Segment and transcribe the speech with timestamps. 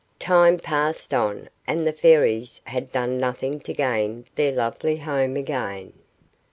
[0.17, 5.93] Time passed on, and the Fairies had done nothing to gain their lovely home again.